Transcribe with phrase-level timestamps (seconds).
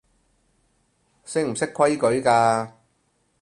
[1.25, 2.71] 識唔識規矩㗎